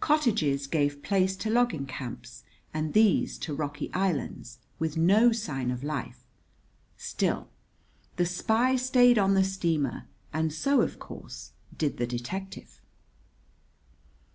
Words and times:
Cottages 0.00 0.66
gave 0.66 1.02
place 1.02 1.36
to 1.36 1.50
logging 1.50 1.84
camps 1.84 2.42
and 2.72 2.94
these 2.94 3.36
to 3.40 3.52
rocky 3.54 3.92
islands, 3.92 4.60
with 4.78 4.96
no 4.96 5.30
sign 5.30 5.70
of 5.70 5.84
life; 5.84 6.24
still, 6.96 7.50
the 8.16 8.24
spy 8.24 8.76
stayed 8.76 9.18
on 9.18 9.34
the 9.34 9.44
steamer, 9.44 10.06
and 10.32 10.54
so, 10.54 10.80
of 10.80 10.98
course, 10.98 11.52
did 11.76 11.98
the 11.98 12.06
detective. 12.06 12.80